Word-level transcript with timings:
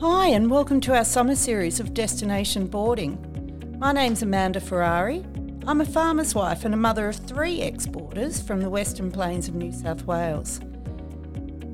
Hi, 0.00 0.28
and 0.28 0.50
welcome 0.50 0.82
to 0.82 0.94
our 0.94 1.06
summer 1.06 1.34
series 1.34 1.80
of 1.80 1.94
Destination 1.94 2.66
Boarding. 2.66 3.16
My 3.78 3.92
name's 3.92 4.20
Amanda 4.20 4.60
Ferrari. 4.60 5.24
I'm 5.66 5.80
a 5.80 5.86
farmer's 5.86 6.34
wife 6.34 6.66
and 6.66 6.74
a 6.74 6.76
mother 6.76 7.08
of 7.08 7.16
three 7.16 7.62
ex 7.62 7.86
boarders 7.86 8.38
from 8.42 8.60
the 8.60 8.68
Western 8.68 9.10
Plains 9.10 9.48
of 9.48 9.54
New 9.54 9.72
South 9.72 10.04
Wales. 10.04 10.60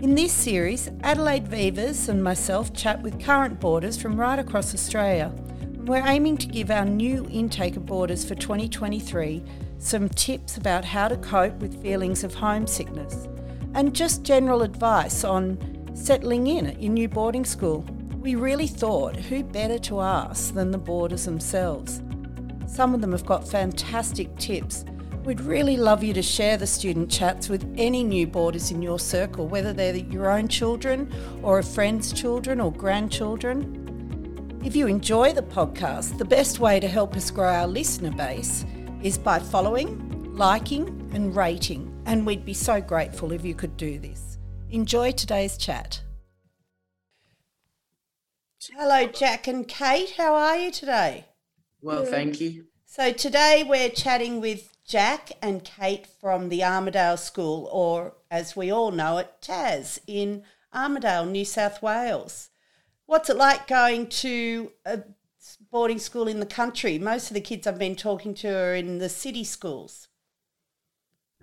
In 0.03 0.15
this 0.15 0.33
series, 0.33 0.89
Adelaide 1.03 1.49
Vivers 1.49 2.09
and 2.09 2.23
myself 2.23 2.73
chat 2.73 3.03
with 3.03 3.21
current 3.21 3.59
boarders 3.59 4.01
from 4.01 4.17
right 4.17 4.39
across 4.39 4.73
Australia. 4.73 5.35
We're 5.79 6.07
aiming 6.07 6.37
to 6.39 6.47
give 6.47 6.71
our 6.71 6.85
new 6.85 7.27
intake 7.29 7.77
of 7.77 7.87
boarders 7.87 8.25
for 8.25 8.37
2023 8.37 9.43
some 9.79 10.09
tips 10.09 10.57
about 10.57 10.85
how 10.85 11.09
to 11.09 11.17
cope 11.17 11.57
with 11.57 11.83
feelings 11.83 12.23
of 12.23 12.35
homesickness 12.35 13.27
and 13.75 13.93
just 13.93 14.23
general 14.23 14.63
advice 14.63 15.25
on 15.25 15.59
settling 15.95 16.47
in 16.47 16.69
at 16.69 16.81
your 16.81 16.93
new 16.93 17.09
boarding 17.09 17.45
school. 17.45 17.85
We 18.23 18.37
really 18.37 18.69
thought 18.69 19.17
who 19.17 19.43
better 19.43 19.81
to 19.81 20.01
ask 20.01 20.55
than 20.55 20.71
the 20.71 20.79
boarders 20.79 21.25
themselves. 21.25 22.01
Some 22.69 22.95
of 22.95 23.01
them 23.01 23.11
have 23.11 23.27
got 23.27 23.49
fantastic 23.49 24.33
tips. 24.37 24.85
We'd 25.25 25.41
really 25.41 25.77
love 25.77 26.05
you 26.05 26.15
to 26.15 26.23
share 26.23 26.57
the 26.57 26.69
student 26.69 27.11
chats 27.11 27.49
with 27.49 27.69
any 27.77 28.05
new 28.05 28.29
boarders 28.29 28.71
in 28.71 28.81
your 28.81 29.01
circle, 29.01 29.49
whether 29.49 29.73
they're 29.73 29.97
your 29.97 30.31
own 30.31 30.47
children 30.47 31.13
or 31.43 31.59
a 31.59 31.65
friend's 31.65 32.13
children 32.13 32.61
or 32.61 32.71
grandchildren. 32.71 34.61
If 34.65 34.77
you 34.77 34.87
enjoy 34.87 35.33
the 35.33 35.43
podcast, 35.43 36.17
the 36.17 36.25
best 36.25 36.61
way 36.61 36.79
to 36.79 36.87
help 36.87 37.17
us 37.17 37.29
grow 37.29 37.49
our 37.49 37.67
listener 37.67 38.13
base 38.13 38.65
is 39.03 39.19
by 39.19 39.41
following, 39.41 40.37
liking, 40.37 41.11
and 41.13 41.35
rating, 41.35 41.93
and 42.07 42.25
we'd 42.25 42.45
be 42.45 42.55
so 42.55 42.81
grateful 42.81 43.33
if 43.33 43.45
you 43.45 43.57
could 43.57 43.77
do 43.77 43.99
this. 43.99 44.39
Enjoy 44.71 45.11
today's 45.11 45.57
chat. 45.57 46.01
Hello, 48.71 49.07
Jack 49.09 49.49
and 49.49 49.67
Caite. 49.67 50.15
How 50.17 50.37
are 50.37 50.57
you 50.57 50.71
today? 50.71 51.27
Well, 51.81 52.05
thank 52.05 52.41
you. 52.41 52.67
So, 52.85 53.13
today 53.13 53.65
we're 53.67 53.89
chatting 53.89 54.41
with 54.41 54.71
Jack 54.87 55.33
and 55.43 55.65
Caite 55.65 56.07
from 56.07 56.49
the 56.49 56.61
Armidale 56.61 57.19
School, 57.19 57.69
or 57.73 58.15
as 58.31 58.55
we 58.55 58.71
all 58.71 58.93
know 58.93 59.19
it, 59.19 59.33
TAS, 59.41 59.99
in 60.07 60.45
Armidale, 60.73 61.29
New 61.29 61.45
South 61.45 61.83
Wales. 61.83 62.51
What's 63.07 63.29
it 63.29 63.37
like 63.37 63.67
going 63.67 64.07
to 64.09 64.71
a 64.85 65.03
boarding 65.73 65.99
school 65.99 66.29
in 66.29 66.39
the 66.39 66.47
country? 66.47 67.01
Most 67.01 67.31
of 67.31 67.35
the 67.35 67.41
kids 67.41 67.67
I've 67.67 67.81
been 67.81 67.97
talking 67.97 68.33
to 68.35 68.49
are 68.49 68.77
in 68.77 68.99
the 68.99 69.09
city 69.09 69.43
schools. 69.43 70.07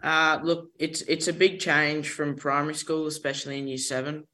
Uh, 0.01 0.39
look, 0.41 0.69
it's 0.79 1.01
it's 1.01 1.27
a 1.27 1.33
big 1.33 1.59
change 1.59 2.09
from 2.11 2.37
primary 2.37 2.75
school, 2.75 3.07
especially 3.07 3.57
in 3.57 3.67
year 3.67 3.77
seven. 3.77 4.25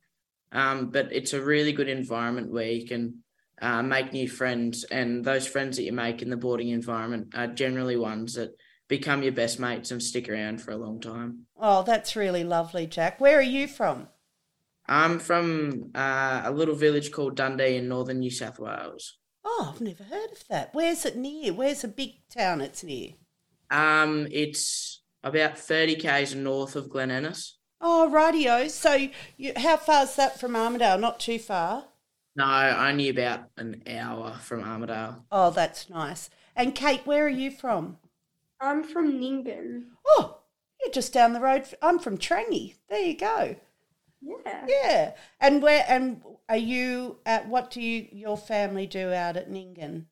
Um, 0.56 0.90
but 0.90 1.12
it's 1.12 1.34
a 1.34 1.42
really 1.42 1.74
good 1.74 1.90
environment 1.90 2.50
where 2.50 2.72
you 2.72 2.88
can 2.88 3.24
uh, 3.62 3.84
make 3.84 4.14
new 4.14 4.30
friends, 4.30 4.86
and 4.86 5.24
those 5.24 5.46
friends 5.46 5.76
that 5.76 5.84
you 5.84 5.92
make 5.92 6.22
in 6.22 6.30
the 6.30 6.38
boarding 6.38 6.70
environment 6.70 7.36
are 7.36 7.48
generally 7.48 7.98
ones 7.98 8.36
that 8.36 8.52
become 8.88 9.22
your 9.22 9.34
best 9.34 9.60
mates 9.60 9.92
and 9.92 10.02
stick 10.02 10.30
around 10.30 10.62
for 10.62 10.72
a 10.72 10.78
long 10.78 11.02
time. 11.02 11.46
Oh, 11.60 11.84
that's 11.84 12.16
really 12.16 12.46
lovely, 12.46 12.88
Jack. 12.88 13.20
Where 13.20 13.38
are 13.38 13.42
you 13.42 13.68
from? 13.68 14.08
I'm 14.88 15.20
from 15.20 15.92
uh, 15.94 16.44
a 16.46 16.52
little 16.52 16.76
village 16.76 17.12
called 17.12 17.36
Dundee 17.36 17.76
in 17.76 17.90
northern 17.90 18.20
New 18.20 18.32
South 18.32 18.58
Wales. 18.58 19.18
Oh, 19.44 19.74
I've 19.74 19.82
never 19.82 20.04
heard 20.04 20.32
of 20.32 20.48
that. 20.50 20.70
Where's 20.74 21.06
it 21.06 21.18
near? 21.18 21.54
Where's 21.54 21.84
a 21.84 21.90
big 21.90 22.12
town 22.30 22.62
it's 22.62 22.84
near? 22.84 23.10
Um, 23.70 24.28
it's 24.32 25.04
about 25.22 25.58
30 25.58 25.96
k's 25.96 26.34
north 26.34 26.78
of 26.78 26.90
Glen 26.90 27.12
Innes. 27.12 27.58
Oh, 27.88 28.10
rightio. 28.12 28.68
So, 28.68 29.10
you, 29.38 29.54
how 29.56 29.78
far 29.78 30.04
is 30.04 30.16
that 30.16 30.40
from 30.40 30.54
Armidale? 30.54 31.00
Not 31.00 31.20
too 31.20 31.38
far. 31.38 31.86
No, 32.36 32.76
only 32.80 33.10
about 33.10 33.42
an 33.58 33.84
hour 33.88 34.38
from 34.42 34.64
Armidale. 34.64 35.22
Oh, 35.32 35.52
that's 35.52 35.88
nice. 35.88 36.32
And 36.56 36.74
Caite, 36.74 37.06
where 37.06 37.28
are 37.28 37.30
you 37.30 37.52
from? 37.52 38.00
I'm 38.60 38.84
from 38.84 39.20
Nyngan. 39.20 39.84
Oh, 40.08 40.40
you're 40.82 40.92
just 40.92 41.14
down 41.14 41.34
the 41.34 41.40
road. 41.40 41.68
I'm 41.80 42.00
from 42.00 42.18
Trangie. 42.18 42.74
There 42.90 43.02
you 43.02 43.16
go. 43.16 43.56
Yeah. 44.20 44.66
Yeah. 44.68 45.12
And 45.40 45.62
where? 45.62 45.86
And 45.88 46.24
are 46.50 46.58
you 46.58 47.20
at? 47.24 47.48
What 47.48 47.70
do 47.70 47.82
you 47.82 48.08
your 48.12 48.36
family 48.36 48.88
do 48.88 49.14
out 49.14 49.38
at 49.38 49.52
Nyngan? 49.52 50.06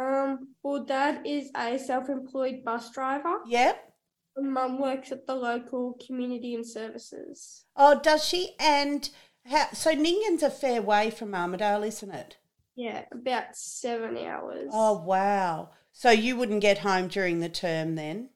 Um. 0.00 0.54
Well, 0.62 0.84
Dad 0.84 1.26
is 1.26 1.50
a 1.54 1.78
self-employed 1.78 2.64
bus 2.64 2.90
driver. 2.90 3.40
Yep. 3.46 3.91
And 4.36 4.52
Mum 4.52 4.80
works 4.80 5.12
at 5.12 5.26
the 5.26 5.34
local 5.34 5.98
community 6.06 6.54
and 6.54 6.66
services. 6.66 7.64
Oh, 7.76 8.00
does 8.00 8.24
she? 8.24 8.54
And 8.58 9.08
how? 9.46 9.68
So 9.72 9.94
Nyngan's 9.94 10.42
a 10.42 10.50
fair 10.50 10.80
way 10.80 11.10
from 11.10 11.32
Armidale, 11.32 11.86
isn't 11.86 12.10
it? 12.10 12.36
Yeah, 12.74 13.04
about 13.12 13.54
seven 13.56 14.16
hours. 14.16 14.70
Oh 14.72 15.02
wow! 15.02 15.70
So 15.92 16.10
you 16.10 16.36
wouldn't 16.36 16.62
get 16.62 16.78
home 16.78 17.08
during 17.08 17.40
the 17.40 17.50
term 17.50 17.94
then? 17.96 18.30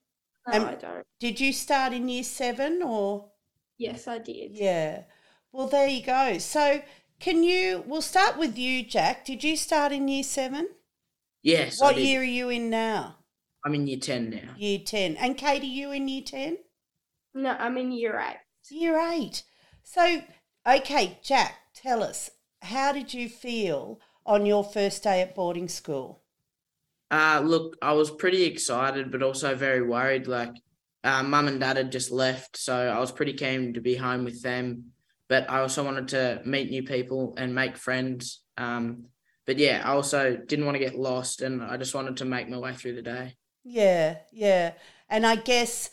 no, 0.46 0.52
and- 0.52 0.64
I 0.64 0.74
don't. 0.74 1.06
Did 1.18 1.40
you 1.40 1.52
start 1.52 1.92
in 1.94 2.08
year 2.08 2.22
seven 2.24 2.82
or? 2.82 3.30
Yes, 3.78 4.06
I 4.06 4.18
did. 4.18 4.52
Yeah. 4.52 5.02
Well, 5.52 5.68
there 5.68 5.88
you 5.88 6.02
go. 6.02 6.36
So 6.38 6.82
can 7.20 7.42
you? 7.42 7.82
We'll 7.86 8.02
start 8.02 8.36
with 8.38 8.58
you, 8.58 8.82
Jack. 8.84 9.24
Did 9.24 9.42
you 9.42 9.56
start 9.56 9.92
in 9.92 10.08
year 10.08 10.22
seven? 10.22 10.68
Yes. 11.42 11.80
I 11.80 11.84
what 11.86 11.94
did. 11.96 12.06
year 12.06 12.20
are 12.20 12.24
you 12.24 12.48
in 12.50 12.68
now? 12.68 13.15
I'm 13.66 13.74
in 13.74 13.88
year 13.88 13.98
10 13.98 14.30
now. 14.30 14.54
Year 14.56 14.78
ten. 14.78 15.16
And 15.16 15.36
Caite, 15.36 15.62
are 15.62 15.66
you 15.66 15.90
in 15.90 16.06
year 16.06 16.22
ten? 16.24 16.58
No, 17.34 17.50
I'm 17.50 17.76
in 17.76 17.90
year 17.90 18.16
eight. 18.16 18.38
Year 18.70 18.96
eight. 18.96 19.42
So, 19.82 20.22
okay, 20.64 21.18
Jack, 21.20 21.54
tell 21.74 22.04
us, 22.04 22.30
how 22.62 22.92
did 22.92 23.12
you 23.12 23.28
feel 23.28 23.98
on 24.24 24.46
your 24.46 24.62
first 24.62 25.02
day 25.02 25.20
at 25.20 25.34
boarding 25.34 25.66
school? 25.66 26.22
Uh, 27.10 27.42
look, 27.44 27.76
I 27.82 27.92
was 27.94 28.08
pretty 28.08 28.44
excited, 28.44 29.10
but 29.10 29.24
also 29.24 29.56
very 29.56 29.82
worried. 29.82 30.28
Like, 30.28 30.54
uh, 31.02 31.24
mum 31.24 31.48
and 31.48 31.58
dad 31.58 31.76
had 31.76 31.90
just 31.90 32.12
left, 32.12 32.56
so 32.56 32.72
I 32.72 33.00
was 33.00 33.10
pretty 33.10 33.32
keen 33.32 33.74
to 33.74 33.80
be 33.80 33.96
home 33.96 34.24
with 34.24 34.42
them. 34.42 34.92
But 35.28 35.50
I 35.50 35.58
also 35.58 35.82
wanted 35.82 36.06
to 36.08 36.40
meet 36.44 36.70
new 36.70 36.84
people 36.84 37.34
and 37.36 37.52
make 37.52 37.76
friends. 37.76 38.42
Um, 38.56 39.06
but 39.44 39.58
yeah, 39.58 39.82
I 39.84 39.90
also 39.90 40.36
didn't 40.36 40.66
want 40.66 40.76
to 40.76 40.84
get 40.84 40.96
lost, 40.96 41.42
and 41.42 41.64
I 41.64 41.76
just 41.76 41.96
wanted 41.96 42.18
to 42.18 42.24
make 42.24 42.48
my 42.48 42.58
way 42.58 42.72
through 42.72 42.94
the 42.94 43.02
day. 43.02 43.34
Yeah, 43.68 44.18
yeah. 44.32 44.72
And 45.10 45.26
I 45.26 45.36
guess 45.36 45.90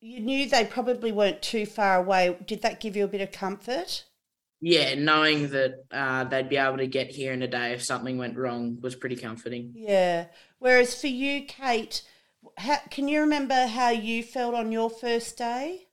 you 0.00 0.20
knew 0.20 0.48
they 0.48 0.64
probably 0.64 1.12
weren't 1.12 1.42
too 1.42 1.66
far 1.66 1.96
away. 1.98 2.36
Did 2.46 2.62
that 2.62 2.80
give 2.80 2.96
you 2.96 3.04
a 3.04 3.08
bit 3.08 3.20
of 3.20 3.32
comfort? 3.32 4.04
Yeah, 4.62 4.94
knowing 4.94 5.48
that 5.50 5.84
uh, 5.90 6.24
they'd 6.24 6.48
be 6.48 6.56
able 6.56 6.78
to 6.78 6.86
get 6.86 7.10
here 7.10 7.34
in 7.34 7.42
a 7.42 7.48
day 7.48 7.74
if 7.74 7.84
something 7.84 8.16
went 8.16 8.38
wrong 8.38 8.78
was 8.80 8.96
pretty 8.96 9.16
comforting. 9.16 9.72
Yeah. 9.74 10.26
Whereas 10.58 10.98
for 10.98 11.08
you, 11.08 11.44
Caite, 11.44 12.02
how, 12.56 12.78
can 12.90 13.08
you 13.08 13.20
remember 13.20 13.66
how 13.66 13.90
you 13.90 14.22
felt 14.22 14.54
on 14.54 14.72
your 14.72 14.88
first 14.88 15.36
day? 15.36 15.88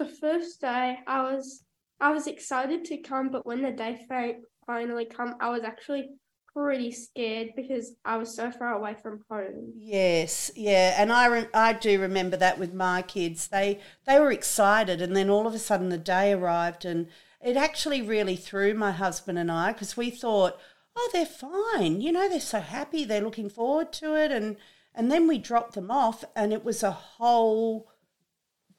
The 0.00 0.06
first 0.06 0.60
day, 0.60 0.98
I 1.06 1.22
was 1.22 1.62
I 2.00 2.10
was 2.10 2.26
excited 2.26 2.84
to 2.86 2.98
come, 2.98 3.30
but 3.30 3.46
when 3.46 3.62
the 3.62 3.70
day 3.70 4.04
fi- 4.08 4.38
finally 4.66 5.04
come, 5.04 5.36
I 5.40 5.50
was 5.50 5.62
actually 5.62 6.08
pretty 6.54 6.92
scared 6.92 7.50
because 7.56 7.94
I 8.04 8.16
was 8.16 8.34
so 8.34 8.50
far 8.50 8.72
away 8.74 8.94
from 8.94 9.24
home. 9.28 9.72
Yes, 9.76 10.50
yeah, 10.54 10.94
and 10.96 11.12
I 11.12 11.26
re- 11.26 11.48
I 11.52 11.72
do 11.72 12.00
remember 12.00 12.36
that 12.36 12.58
with 12.58 12.72
my 12.72 13.02
kids. 13.02 13.48
They 13.48 13.80
they 14.06 14.20
were 14.20 14.32
excited, 14.32 15.02
and 15.02 15.16
then 15.16 15.28
all 15.30 15.46
of 15.46 15.54
a 15.54 15.58
sudden 15.58 15.88
the 15.88 15.98
day 15.98 16.32
arrived, 16.32 16.84
and 16.84 17.08
it 17.42 17.56
actually 17.56 18.02
really 18.02 18.36
threw 18.36 18.74
my 18.74 18.92
husband 18.92 19.38
and 19.38 19.50
I 19.50 19.72
because 19.72 19.96
we 19.96 20.10
thought, 20.10 20.58
oh, 20.96 21.10
they're 21.12 21.26
fine. 21.26 22.00
You 22.00 22.12
know, 22.12 22.28
they're 22.28 22.40
so 22.40 22.60
happy. 22.60 23.04
They're 23.04 23.20
looking 23.20 23.50
forward 23.50 23.92
to 23.94 24.14
it, 24.16 24.30
and 24.30 24.56
and 24.94 25.10
then 25.10 25.26
we 25.26 25.38
dropped 25.38 25.74
them 25.74 25.90
off, 25.90 26.24
and 26.36 26.52
it 26.52 26.64
was 26.64 26.82
a 26.82 26.92
whole 26.92 27.88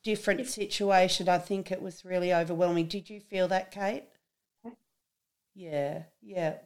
different 0.04 0.48
situation. 0.48 1.28
I 1.28 1.40
think 1.40 1.72
it 1.72 1.82
was 1.82 2.06
really 2.06 2.34
overwhelming. 2.34 2.88
Did 2.88 3.10
you 3.10 3.20
feel 3.20 3.48
that, 3.50 3.72
Caite? 3.72 4.06
Yeah, 5.56 6.04
yeah. 6.22 6.58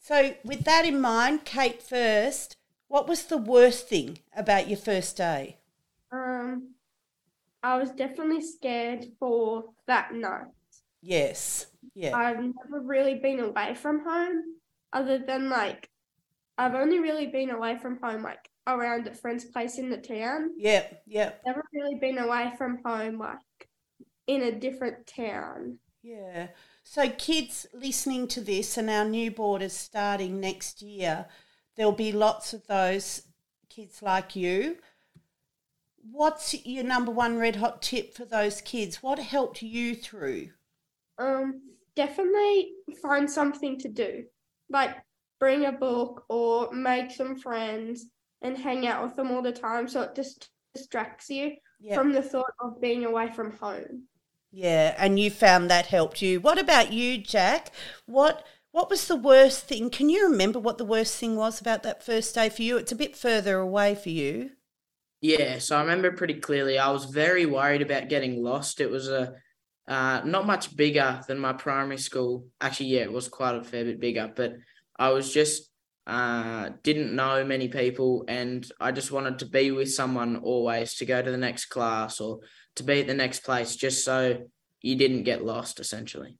So, 0.00 0.34
with 0.42 0.64
that 0.64 0.84
in 0.84 1.00
mind, 1.00 1.44
Caite 1.44 1.80
first, 1.80 2.56
what 2.88 3.06
was 3.06 3.26
the 3.26 3.38
worst 3.38 3.88
thing 3.88 4.18
about 4.34 4.66
your 4.68 4.76
first 4.78 5.16
day? 5.16 5.58
Um, 6.12 6.74
I 7.62 7.76
was 7.78 7.92
definitely 7.92 8.42
scared 8.42 9.06
for 9.18 9.74
that 9.86 10.14
night. 10.14 10.48
Yes, 11.02 11.66
yeah, 11.94 12.16
I've 12.16 12.38
never 12.38 12.80
really 12.80 13.14
been 13.16 13.40
away 13.40 13.74
from 13.74 14.00
home, 14.04 14.56
other 14.92 15.18
than 15.18 15.48
like, 15.48 15.88
I've 16.58 16.74
only 16.74 16.98
really 17.00 17.26
been 17.28 17.50
away 17.50 17.78
from 17.78 18.00
home 18.02 18.22
like 18.22 18.50
around 18.66 19.06
a 19.08 19.14
friend's 19.14 19.44
place 19.44 19.78
in 19.78 19.90
the 19.90 19.98
town. 19.98 20.50
yep, 20.56 21.02
yep, 21.06 21.42
Never 21.46 21.64
really 21.72 21.96
been 21.96 22.18
away 22.18 22.52
from 22.58 22.82
home 22.84 23.18
like 23.18 23.38
in 24.26 24.42
a 24.42 24.52
different 24.52 25.06
town. 25.06 25.78
yeah. 26.02 26.48
So, 26.92 27.08
kids 27.08 27.68
listening 27.72 28.26
to 28.26 28.40
this 28.40 28.76
and 28.76 28.90
our 28.90 29.04
new 29.04 29.30
board 29.30 29.62
is 29.62 29.72
starting 29.72 30.40
next 30.40 30.82
year, 30.82 31.26
there'll 31.76 31.92
be 31.92 32.10
lots 32.10 32.52
of 32.52 32.66
those 32.66 33.28
kids 33.68 34.02
like 34.02 34.34
you. 34.34 34.78
What's 36.10 36.66
your 36.66 36.82
number 36.82 37.12
one 37.12 37.38
red 37.38 37.54
hot 37.54 37.80
tip 37.80 38.12
for 38.12 38.24
those 38.24 38.60
kids? 38.60 39.04
What 39.04 39.20
helped 39.20 39.62
you 39.62 39.94
through? 39.94 40.50
Um, 41.16 41.62
definitely 41.94 42.72
find 43.00 43.30
something 43.30 43.78
to 43.78 43.88
do, 43.88 44.24
like 44.68 44.96
bring 45.38 45.66
a 45.66 45.72
book 45.72 46.24
or 46.28 46.72
make 46.72 47.12
some 47.12 47.36
friends 47.36 48.06
and 48.42 48.58
hang 48.58 48.88
out 48.88 49.04
with 49.04 49.14
them 49.14 49.30
all 49.30 49.42
the 49.42 49.52
time, 49.52 49.86
so 49.86 50.02
it 50.02 50.16
just 50.16 50.50
distracts 50.74 51.30
you 51.30 51.54
Yeah. 51.78 51.94
from 51.94 52.10
the 52.10 52.20
thought 52.20 52.52
of 52.58 52.80
being 52.80 53.04
away 53.04 53.30
from 53.32 53.56
home. 53.58 54.08
Yeah, 54.52 54.94
and 54.98 55.18
you 55.18 55.30
found 55.30 55.70
that 55.70 55.86
helped 55.86 56.22
you. 56.22 56.40
What 56.40 56.58
about 56.58 56.92
you, 56.92 57.18
Jack? 57.18 57.70
What 58.06 58.44
what 58.72 58.90
was 58.90 59.06
the 59.08 59.16
worst 59.16 59.66
thing? 59.66 59.90
Can 59.90 60.08
you 60.08 60.28
remember 60.28 60.58
what 60.58 60.78
the 60.78 60.84
worst 60.84 61.16
thing 61.16 61.36
was 61.36 61.60
about 61.60 61.82
that 61.82 62.04
first 62.04 62.34
day 62.34 62.48
for 62.48 62.62
you? 62.62 62.76
It's 62.76 62.92
a 62.92 62.96
bit 62.96 63.16
further 63.16 63.58
away 63.58 63.94
for 63.94 64.10
you. 64.10 64.50
Yeah, 65.20 65.58
so 65.58 65.76
I 65.76 65.80
remember 65.80 66.12
pretty 66.12 66.34
clearly. 66.34 66.78
I 66.78 66.90
was 66.90 67.04
very 67.04 67.46
worried 67.46 67.82
about 67.82 68.08
getting 68.08 68.42
lost. 68.42 68.80
It 68.80 68.90
was 68.90 69.08
a 69.08 69.34
uh, 69.86 70.22
not 70.24 70.46
much 70.46 70.76
bigger 70.76 71.20
than 71.26 71.38
my 71.38 71.52
primary 71.52 71.98
school. 71.98 72.46
Actually, 72.60 72.90
yeah, 72.90 73.02
it 73.02 73.12
was 73.12 73.28
quite 73.28 73.56
a 73.56 73.64
fair 73.64 73.84
bit 73.84 74.00
bigger, 74.00 74.32
but 74.34 74.54
I 74.96 75.10
was 75.10 75.32
just 75.32 75.69
uh, 76.06 76.70
didn't 76.82 77.14
know 77.14 77.44
many 77.44 77.68
people, 77.68 78.24
and 78.28 78.66
I 78.80 78.92
just 78.92 79.12
wanted 79.12 79.38
to 79.40 79.46
be 79.46 79.70
with 79.70 79.92
someone 79.92 80.36
always 80.36 80.94
to 80.94 81.06
go 81.06 81.22
to 81.22 81.30
the 81.30 81.36
next 81.36 81.66
class 81.66 82.20
or 82.20 82.40
to 82.76 82.82
be 82.82 83.00
at 83.00 83.06
the 83.06 83.14
next 83.14 83.40
place, 83.40 83.76
just 83.76 84.04
so 84.04 84.38
you 84.80 84.96
didn't 84.96 85.24
get 85.24 85.44
lost. 85.44 85.78
Essentially, 85.80 86.38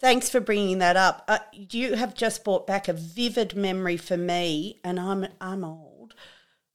Thanks 0.00 0.30
for 0.30 0.38
bringing 0.38 0.78
that 0.78 0.96
up. 0.96 1.24
Uh, 1.26 1.38
you 1.52 1.94
have 1.94 2.14
just 2.14 2.44
brought 2.44 2.68
back 2.68 2.86
a 2.86 2.92
vivid 2.92 3.56
memory 3.56 3.96
for 3.96 4.16
me, 4.16 4.80
and 4.84 5.00
I'm 5.00 5.26
I'm 5.40 5.64
old. 5.64 6.14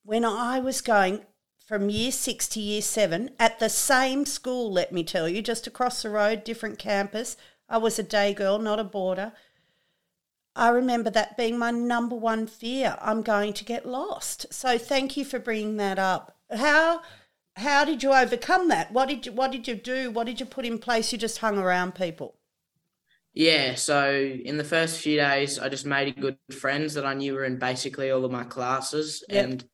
When 0.02 0.24
I 0.24 0.60
was 0.60 0.82
going 0.82 1.24
from 1.66 1.88
year 1.88 2.12
six 2.12 2.46
to 2.48 2.60
year 2.60 2.82
seven 2.82 3.30
at 3.38 3.58
the 3.58 3.70
same 3.70 4.26
school, 4.26 4.70
let 4.70 4.92
me 4.92 5.02
tell 5.02 5.26
you, 5.26 5.40
just 5.40 5.66
across 5.66 6.02
the 6.02 6.10
road, 6.10 6.44
different 6.44 6.78
campus. 6.78 7.38
I 7.66 7.78
was 7.78 7.98
a 7.98 8.02
day 8.02 8.34
girl, 8.34 8.58
not 8.58 8.78
a 8.78 8.84
boarder. 8.84 9.32
I 10.56 10.68
remember 10.70 11.10
that 11.10 11.36
being 11.36 11.58
my 11.58 11.70
number 11.70 12.14
one 12.14 12.46
fear. 12.46 12.96
I'm 13.00 13.22
going 13.22 13.52
to 13.54 13.64
get 13.64 13.86
lost. 13.86 14.52
So 14.52 14.78
thank 14.78 15.16
you 15.16 15.24
for 15.24 15.38
bringing 15.38 15.76
that 15.78 15.98
up. 15.98 16.36
How 16.54 17.02
how 17.56 17.84
did 17.84 18.02
you 18.02 18.12
overcome 18.12 18.68
that? 18.68 18.92
What 18.92 19.08
did 19.08 19.26
you 19.26 19.32
what 19.32 19.50
did 19.52 19.66
you 19.66 19.74
do? 19.74 20.10
What 20.10 20.26
did 20.26 20.40
you 20.40 20.46
put 20.46 20.64
in 20.64 20.78
place? 20.78 21.12
You 21.12 21.18
just 21.18 21.38
hung 21.38 21.58
around 21.58 21.94
people. 21.94 22.36
yeah. 23.32 23.74
So 23.74 24.12
in 24.12 24.56
the 24.56 24.64
first 24.64 25.00
few 25.00 25.16
days, 25.16 25.58
I 25.58 25.68
just 25.68 25.86
made 25.86 26.20
good 26.20 26.38
friends 26.52 26.94
that 26.94 27.04
I 27.06 27.14
knew 27.14 27.34
were 27.34 27.44
in 27.44 27.58
basically 27.58 28.10
all 28.10 28.24
of 28.24 28.30
my 28.30 28.44
classes, 28.44 29.24
Yep. 29.28 29.44
and 29.44 29.64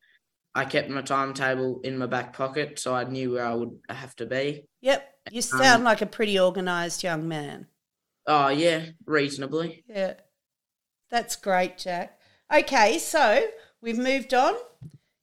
I 0.55 0.65
kept 0.65 0.89
my 0.89 1.01
timetable 1.01 1.79
in 1.83 1.97
my 1.97 2.07
back 2.07 2.33
pocket, 2.33 2.79
so 2.79 2.93
I 2.95 3.03
knew 3.05 3.33
where 3.33 3.45
I 3.45 3.53
would 3.53 3.79
have 3.89 4.15
to 4.17 4.25
be. 4.25 4.65
Yep. 4.81 5.07
You 5.31 5.37
um, 5.37 5.41
sound 5.43 5.83
like 5.83 6.01
a 6.01 6.05
pretty 6.07 6.39
organised 6.39 7.03
young 7.03 7.27
man. 7.27 7.67
Oh 8.25 8.49
yeah, 8.49 8.85
reasonably. 9.05 9.83
Yeah. 9.87 10.15
That's 11.11 11.35
great, 11.35 11.77
Jack. 11.77 12.17
Okay, 12.51 12.97
so 12.97 13.47
we've 13.81 13.97
moved 13.97 14.33
on. 14.33 14.55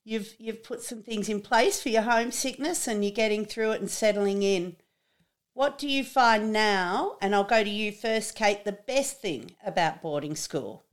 You've 0.05 0.35
you've 0.38 0.62
put 0.62 0.82
some 0.82 1.02
things 1.02 1.29
in 1.29 1.40
place 1.40 1.82
for 1.82 1.88
your 1.88 2.02
homesickness 2.02 2.87
and 2.87 3.05
you're 3.05 3.12
getting 3.12 3.44
through 3.44 3.73
it 3.73 3.81
and 3.81 3.90
settling 3.90 4.43
in. 4.43 4.76
What 5.55 5.76
do 5.76 5.88
you 5.88 6.05
find 6.05 6.52
now? 6.52 7.17
And 7.20 7.35
I'll 7.35 7.43
go 7.43 7.64
to 7.64 7.70
you 7.70 7.90
first, 7.90 8.37
Caite, 8.37 8.64
the 8.64 8.79
best 8.87 9.20
thing 9.20 9.56
about 9.67 10.00
boarding 10.00 10.37
school. 10.37 10.85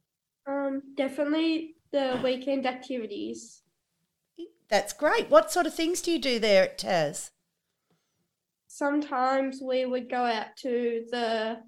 Um, 0.48 0.82
definitely 0.96 1.76
the 1.92 2.20
weekend 2.24 2.66
activities. 2.66 3.62
That's 4.70 4.94
great. 4.94 5.30
What 5.30 5.52
sort 5.52 5.68
of 5.68 5.76
things 5.76 6.02
do 6.02 6.12
you 6.12 6.20
do 6.20 6.40
there 6.40 6.64
at 6.64 6.78
TAS? 6.78 7.32
Sometimes 8.68 9.62
we 9.62 9.86
would 9.86 10.10
go 10.10 10.24
out 10.24 10.58
to 10.58 11.06
the 11.12 11.60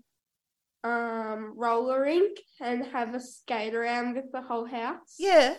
um 0.87 1.53
roller 1.55 2.01
rink 2.01 2.39
and 2.61 2.85
have 2.85 3.13
a 3.13 3.19
skate 3.19 3.75
around 3.75 4.15
with 4.15 4.31
the 4.31 4.41
whole 4.41 4.65
house. 4.65 5.15
Yeah. 5.19 5.55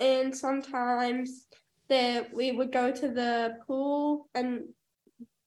And 0.00 0.36
sometimes 0.36 1.46
there 1.88 2.26
we 2.32 2.52
would 2.52 2.72
go 2.72 2.90
to 2.92 3.08
the 3.08 3.56
pool 3.66 4.28
and 4.34 4.62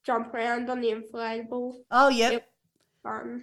jump 0.06 0.34
around 0.34 0.70
on 0.70 0.82
the 0.82 0.92
inflatable. 0.92 1.74
Oh, 1.92 2.10
yep. 2.10 2.32
Yep. 2.34 2.48
Fun. 3.04 3.42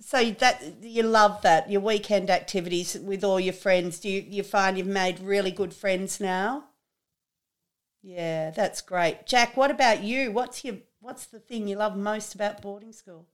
So 0.00 0.30
that 0.30 0.82
you 0.82 1.02
love 1.02 1.42
that 1.42 1.70
your 1.70 1.80
weekend 1.80 2.30
activities 2.30 2.96
with 2.96 3.24
all 3.24 3.40
your 3.40 3.52
friends. 3.52 3.98
Do 4.00 4.08
you 4.08 4.24
you 4.28 4.42
find 4.42 4.78
you've 4.78 4.86
made 4.86 5.20
really 5.20 5.50
good 5.50 5.74
friends 5.74 6.20
now? 6.20 6.64
Yeah, 8.02 8.50
that's 8.50 8.80
great. 8.80 9.26
Jack, 9.26 9.56
what 9.56 9.70
about 9.70 10.02
you? 10.02 10.30
What's 10.30 10.64
your 10.64 10.76
what's 11.00 11.26
the 11.26 11.40
thing 11.40 11.66
you 11.66 11.76
love 11.76 11.96
most 11.96 12.34
about 12.34 12.62
boarding 12.62 12.92
school? 12.92 13.26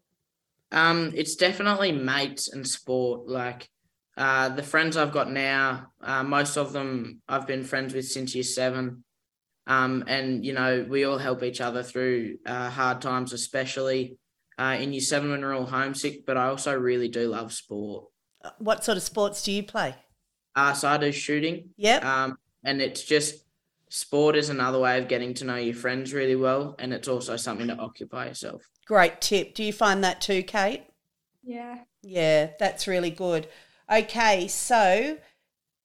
Um, 0.72 1.12
it's 1.14 1.36
definitely 1.36 1.92
mates 1.92 2.48
and 2.48 2.66
sport. 2.66 3.28
Like, 3.28 3.68
uh, 4.16 4.50
the 4.50 4.62
friends 4.62 4.96
I've 4.96 5.12
got 5.12 5.30
now, 5.30 5.88
uh, 6.00 6.22
most 6.22 6.56
of 6.56 6.72
them 6.72 7.20
I've 7.28 7.46
been 7.46 7.64
friends 7.64 7.94
with 7.94 8.06
since 8.06 8.34
year 8.34 8.44
seven. 8.44 9.04
Um, 9.66 10.04
and 10.06 10.44
you 10.44 10.52
know, 10.52 10.86
we 10.88 11.04
all 11.04 11.18
help 11.18 11.42
each 11.42 11.60
other 11.60 11.82
through 11.82 12.36
uh, 12.46 12.70
hard 12.70 13.00
times, 13.00 13.32
especially 13.32 14.18
uh, 14.58 14.76
in 14.78 14.92
year 14.92 15.00
seven 15.00 15.30
when 15.30 15.40
we're 15.40 15.54
all 15.54 15.66
homesick. 15.66 16.26
But 16.26 16.36
I 16.36 16.46
also 16.48 16.76
really 16.78 17.08
do 17.08 17.28
love 17.28 17.52
sport. 17.52 18.06
What 18.58 18.84
sort 18.84 18.96
of 18.96 19.02
sports 19.02 19.42
do 19.42 19.52
you 19.52 19.62
play? 19.62 19.94
Uh, 20.54 20.74
so 20.74 20.88
I 20.88 20.98
do 20.98 21.10
shooting. 21.10 21.70
Yep. 21.76 22.04
Um, 22.04 22.36
and 22.62 22.80
it's 22.80 23.02
just 23.02 23.43
sport 23.88 24.36
is 24.36 24.48
another 24.48 24.78
way 24.78 24.98
of 24.98 25.08
getting 25.08 25.34
to 25.34 25.44
know 25.44 25.56
your 25.56 25.74
friends 25.74 26.12
really 26.12 26.36
well, 26.36 26.74
and 26.78 26.92
it's 26.92 27.08
also 27.08 27.36
something 27.36 27.68
to 27.68 27.76
occupy 27.76 28.26
yourself. 28.26 28.62
Great 28.86 29.20
tip. 29.20 29.54
Do 29.54 29.62
you 29.64 29.72
find 29.72 30.02
that 30.04 30.20
too, 30.20 30.42
Caite? 30.42 30.84
Yeah. 31.42 31.78
Yeah, 32.02 32.50
that's 32.58 32.86
really 32.86 33.10
good. 33.10 33.48
Okay, 33.92 34.48
so 34.48 35.18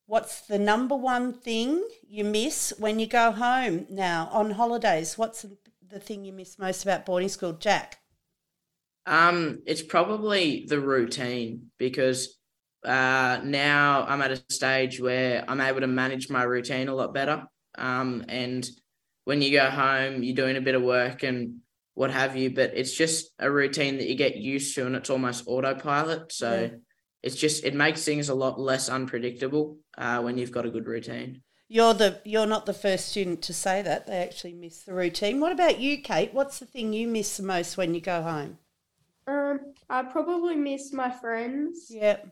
what's 0.05 0.41
the 0.41 0.59
number 0.59 0.95
one 0.95 1.33
thing 1.33 1.87
you 2.07 2.23
miss 2.23 2.73
when 2.77 2.99
you 2.99 3.07
go 3.07 3.31
home 3.31 3.85
now 3.89 4.29
on 4.31 4.51
holidays? 4.51 5.17
What's 5.17 5.43
the- 5.43 5.57
the 5.87 5.99
thing 5.99 6.23
you 6.23 6.33
miss 6.33 6.59
most 6.59 6.83
about 6.83 7.05
boarding 7.05 7.29
school, 7.29 7.53
Jack? 7.53 7.99
Um, 9.05 9.63
it's 9.65 9.81
probably 9.81 10.65
the 10.67 10.79
routine 10.79 11.71
because 11.77 12.37
uh, 12.85 13.41
now 13.43 14.05
I'm 14.07 14.21
at 14.21 14.31
a 14.31 14.41
stage 14.49 15.01
where 15.01 15.43
I'm 15.47 15.59
able 15.61 15.81
to 15.81 15.87
manage 15.87 16.29
my 16.29 16.43
routine 16.43 16.87
a 16.89 16.95
lot 16.95 17.13
better. 17.13 17.43
Um, 17.79 18.25
and 18.27 18.69
when 19.25 19.41
you 19.41 19.51
go 19.51 19.69
home, 19.69 20.23
you're 20.23 20.35
doing 20.35 20.57
a 20.57 20.61
bit 20.61 20.75
of 20.75 20.81
work 20.83 21.23
and 21.23 21.59
what 21.95 22.11
have 22.11 22.35
you, 22.35 22.49
but 22.51 22.71
it's 22.75 22.93
just 22.93 23.31
a 23.39 23.49
routine 23.51 23.97
that 23.97 24.07
you 24.07 24.15
get 24.15 24.37
used 24.37 24.75
to 24.75 24.85
and 24.85 24.95
it's 24.95 25.09
almost 25.09 25.43
autopilot. 25.47 26.31
So 26.31 26.61
Yeah. 26.61 26.77
it's 27.23 27.35
just, 27.35 27.63
it 27.63 27.73
makes 27.73 28.03
things 28.05 28.29
a 28.29 28.35
lot 28.35 28.59
less 28.59 28.89
unpredictable 28.89 29.79
uh, 29.97 30.21
when 30.21 30.37
you've 30.37 30.51
got 30.51 30.65
a 30.65 30.69
good 30.71 30.87
routine. 30.87 31.41
You're 31.71 31.93
the 31.93 32.19
you're 32.25 32.47
not 32.47 32.65
the 32.65 32.73
first 32.73 33.09
student 33.09 33.43
to 33.43 33.53
say 33.53 33.83
that. 33.83 34.07
They 34.07 34.17
actually 34.23 34.53
miss 34.53 34.83
the 34.85 34.93
routine. 34.93 35.39
What 35.39 35.51
about 35.51 35.79
you, 35.79 36.01
Caite? 36.01 36.33
What's 36.33 36.57
the 36.57 36.65
thing 36.65 36.93
you 36.93 37.07
miss 37.07 37.37
the 37.37 37.43
most 37.43 37.77
when 37.77 37.93
you 37.93 38.01
go 38.01 38.23
home? 38.23 38.57
Um, 39.27 39.59
I 39.87 40.01
probably 40.01 40.55
miss 40.55 40.91
my 40.91 41.11
friends. 41.11 41.85
Yep. 41.91 42.27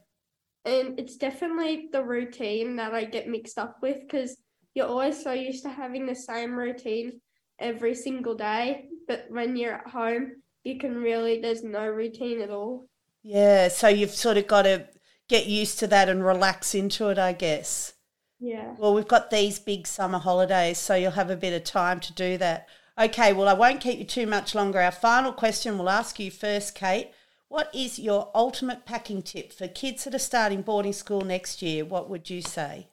And 0.65 0.99
it's 0.99 1.17
definitely 1.17 1.89
the 1.91 2.03
routine 2.03 2.77
that 2.77 2.95
I 2.95 3.05
get 3.05 3.29
mixed 3.29 3.59
up 3.59 3.77
with 3.83 3.97
because 4.01 4.37
you're 4.77 4.87
always 4.87 5.23
so 5.23 5.33
used 5.33 5.63
to 5.63 5.69
having 5.69 6.05
the 6.05 6.13
same 6.13 6.55
routine 6.55 7.19
every 7.59 7.95
single 7.95 8.35
day. 8.35 8.85
But 9.07 9.25
when 9.29 9.55
you're 9.55 9.73
at 9.73 9.87
home, 9.87 10.43
you 10.63 10.77
can 10.77 10.95
really, 10.95 11.41
there's 11.41 11.63
no 11.63 11.87
routine 11.87 12.41
at 12.41 12.51
all. 12.51 12.87
Yeah. 13.23 13.69
So 13.69 13.87
you've 13.87 14.11
sort 14.11 14.37
of 14.37 14.45
got 14.45 14.61
to 14.61 14.87
get 15.27 15.47
used 15.47 15.79
to 15.79 15.87
that 15.87 16.09
and 16.09 16.23
relax 16.23 16.75
into 16.75 17.09
it, 17.09 17.17
I 17.17 17.33
guess. 17.33 17.93
Yeah. 18.39 18.75
Well, 18.77 18.93
we've 18.93 19.07
got 19.07 19.31
these 19.31 19.57
big 19.57 19.87
summer 19.87 20.19
holidays, 20.19 20.77
so 20.77 20.93
you'll 20.93 21.11
have 21.11 21.31
a 21.31 21.35
bit 21.35 21.53
of 21.53 21.63
time 21.63 21.99
to 22.01 22.13
do 22.13 22.37
that. 22.37 22.67
Okay, 22.99 23.33
well, 23.33 23.47
I 23.47 23.53
won't 23.53 23.81
keep 23.81 23.97
you 23.97 24.05
too 24.05 24.27
much 24.27 24.53
longer. 24.53 24.79
Our 24.79 24.91
final 24.91 25.33
question 25.33 25.79
we'll 25.79 25.89
ask 25.89 26.19
you 26.19 26.29
first, 26.29 26.75
Caite. 26.75 27.11
What 27.47 27.73
is 27.73 27.97
your 27.97 28.29
ultimate 28.35 28.85
packing 28.85 29.23
tip 29.23 29.53
for 29.53 29.67
kids 29.67 30.03
that 30.03 30.13
are 30.13 30.19
starting 30.19 30.61
boarding 30.61 30.93
school 30.93 31.21
next 31.21 31.63
year? 31.63 31.83
What 31.83 32.11
would 32.11 32.29
you 32.29 32.43
say? 32.43 32.89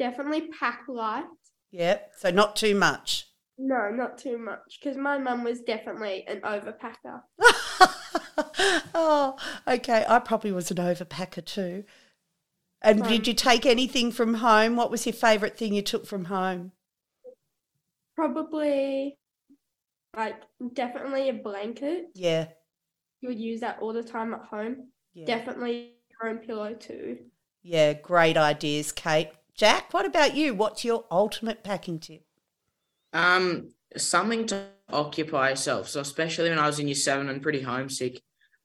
Definitely 0.00 0.48
pack 0.58 0.80
light. 0.88 1.26
Yep, 1.70 2.12
so 2.18 2.30
not 2.30 2.56
too 2.56 2.74
much. 2.74 3.26
No, 3.58 3.90
not 3.90 4.16
too 4.16 4.38
much 4.38 4.78
because 4.82 4.96
my 4.96 5.18
mum 5.18 5.44
was 5.44 5.60
definitely 5.60 6.24
an 6.26 6.40
overpacker. 6.40 7.20
oh, 8.94 9.36
okay. 9.68 10.04
I 10.08 10.18
probably 10.18 10.50
was 10.52 10.70
an 10.70 10.78
overpacker 10.78 11.44
too. 11.44 11.84
And 12.82 13.04
did 13.04 13.28
you 13.28 13.34
take 13.34 13.66
anything 13.66 14.10
from 14.10 14.34
home? 14.34 14.76
What 14.76 14.90
was 14.90 15.04
your 15.04 15.12
favourite 15.12 15.58
thing 15.58 15.74
you 15.74 15.82
took 15.82 16.06
from 16.06 16.24
home? 16.24 16.72
Probably 18.16 19.18
like 20.16 20.36
definitely 20.74 21.28
a 21.28 21.34
blanket. 21.34 22.06
Yeah, 22.14 22.46
You 23.20 23.28
would 23.28 23.38
use 23.38 23.60
that 23.60 23.78
all 23.80 23.92
the 23.92 24.02
time 24.02 24.32
at 24.32 24.44
home. 24.44 24.88
yeah, 25.12 25.26
Definitely 25.26 25.96
your 26.10 26.30
own 26.30 26.38
pillow 26.38 26.72
too. 26.72 27.18
yeah. 27.62 27.92
Great 27.92 28.38
ideas, 28.38 28.92
Caite. 28.92 29.30
Jack, 29.60 29.92
what 29.92 30.06
about 30.06 30.34
you? 30.34 30.54
What's 30.54 30.86
your 30.86 31.04
ultimate 31.10 31.62
packing 31.62 31.98
tip? 31.98 32.22
Um, 33.12 33.74
something 33.94 34.46
to 34.46 34.68
occupy 34.90 35.50
yourself. 35.50 35.86
So 35.86 36.00
especially 36.00 36.48
when 36.48 36.58
I 36.58 36.66
was 36.66 36.78
in 36.78 36.88
year 36.88 36.94
seven 36.94 37.28
and 37.28 37.42
pretty 37.42 37.60
homesick, 37.60 38.22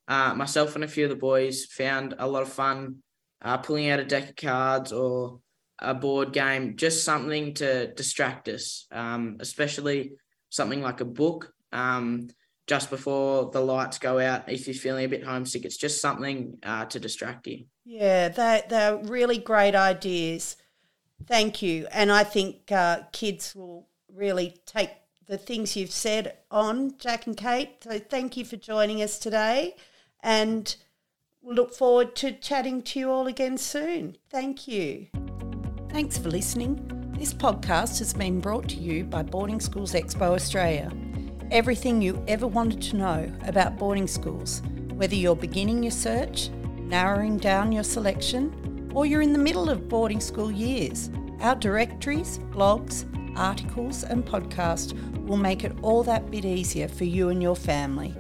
uh, 0.08 0.34
myself 0.36 0.74
and 0.74 0.86
a 0.86 0.88
few 0.88 1.04
of 1.04 1.10
the 1.10 1.18
boys 1.18 1.66
found 1.66 2.16
a 2.18 2.26
lot 2.26 2.44
of 2.44 2.48
fun 2.48 3.00
uh, 3.42 3.58
pulling 3.58 3.90
out 3.90 4.00
a 4.00 4.06
deck 4.06 4.30
of 4.30 4.36
cards 4.38 4.94
or 4.94 5.42
a 5.80 5.94
board 5.94 6.32
game, 6.32 6.78
just 6.78 7.04
something 7.04 7.56
to 7.56 7.94
distract 7.96 8.48
us, 8.48 8.88
um, 8.94 9.36
especially 9.42 10.14
something 10.50 10.82
like 10.82 11.02
a 11.02 11.06
book. 11.06 11.52
Um, 11.74 12.30
just 12.68 12.90
before 12.90 13.52
the 13.52 13.60
lights 13.60 14.00
go 14.00 14.18
out, 14.18 14.50
if 14.50 14.66
you're 14.66 14.74
feeling 14.74 15.04
a 15.04 15.10
bit 15.10 15.26
homesick, 15.26 15.66
it's 15.66 15.76
just 15.76 16.00
something 16.00 16.58
uh, 16.64 16.86
to 16.86 17.02
distract 17.02 17.48
you. 17.48 17.66
Yeah, 17.84 18.30
they, 18.30 18.64
they're 18.70 18.96
really 18.96 19.40
great 19.40 19.76
ideas. 19.76 20.56
Thank 21.26 21.62
you. 21.62 21.88
And 21.92 22.12
I 22.12 22.24
think 22.24 22.72
uh, 22.72 23.02
kids 23.12 23.56
will 23.56 23.88
really 24.14 24.58
take 24.66 24.92
the 25.28 25.38
things 25.38 25.76
you've 25.76 25.92
said 25.92 26.38
on, 26.52 26.98
Jack 27.00 27.26
and 27.26 27.36
Caite. 27.36 27.84
So 27.84 28.00
thank 28.00 28.38
you 28.38 28.46
for 28.46 28.58
joining 28.58 29.02
us 29.02 29.18
today. 29.18 29.76
And 30.22 30.76
we'll 31.42 31.56
look 31.56 31.74
forward 31.74 32.16
to 32.18 32.32
chatting 32.32 32.82
to 32.84 33.00
you 33.00 33.12
all 33.12 33.28
again 33.28 33.58
soon. 33.58 34.18
Thank 34.30 34.68
you. 34.68 35.08
Thanks 35.90 36.18
for 36.18 36.30
listening. 36.30 37.14
This 37.18 37.34
podcast 37.34 38.00
has 38.00 38.14
been 38.14 38.40
brought 38.40 38.68
to 38.70 38.76
you 38.76 39.06
by 39.06 39.24
Boarding 39.24 39.60
Schools 39.60 39.94
Expo 39.94 40.36
Australia. 40.36 40.92
Everything 41.52 42.02
you 42.02 42.24
ever 42.28 42.46
wanted 42.46 42.82
to 42.82 42.98
know 42.98 43.32
about 43.46 43.78
boarding 43.78 44.08
schools, 44.08 44.62
whether 44.94 45.16
you're 45.16 45.36
beginning 45.36 45.82
your 45.82 45.92
search, 45.92 46.50
narrowing 46.80 47.38
down 47.38 47.72
your 47.72 47.84
selection, 47.84 48.65
or 48.96 49.06
you're 49.06 49.22
in 49.22 49.34
the 49.34 49.38
middle 49.38 49.70
of 49.70 49.90
boarding 49.90 50.22
school 50.22 50.50
years, 50.50 51.12
our 51.42 51.56
directories, 51.56 52.40
blogs, 52.52 53.06
articles, 53.38 54.04
and 54.04 54.26
podcast 54.26 54.94
will 55.28 55.38
make 55.38 55.66
it 55.66 55.74
all 55.82 56.02
that 56.02 56.32
bit 56.32 56.46
easier 56.46 56.88
for 56.88 57.04
you 57.04 57.30
and 57.30 57.44
your 57.44 57.58
family. 57.58 58.16